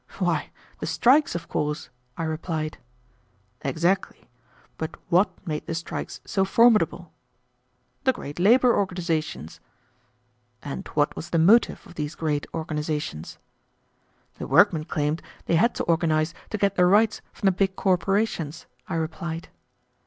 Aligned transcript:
"Why, 0.17 0.49
the 0.79 0.87
strikes, 0.87 1.35
of 1.35 1.47
course," 1.47 1.91
I 2.17 2.23
replied. 2.23 2.79
"Exactly; 3.61 4.27
but 4.79 4.95
what 5.09 5.29
made 5.45 5.67
the 5.67 5.75
strikes 5.75 6.21
so 6.25 6.43
formidable?" 6.43 7.13
"The 8.05 8.11
great 8.11 8.39
labor 8.39 8.75
organizations." 8.75 9.59
"And 10.63 10.87
what 10.95 11.15
was 11.15 11.29
the 11.29 11.37
motive 11.37 11.85
of 11.85 11.93
these 11.93 12.15
great 12.15 12.47
organizations?" 12.51 13.37
"The 14.39 14.47
workmen 14.47 14.85
claimed 14.85 15.21
they 15.45 15.57
had 15.57 15.75
to 15.75 15.83
organize 15.83 16.33
to 16.49 16.57
get 16.57 16.73
their 16.77 16.87
rights 16.89 17.21
from 17.31 17.45
the 17.45 17.51
big 17.51 17.75
corporations," 17.75 18.65
I 18.89 18.95
replied. 18.95 19.49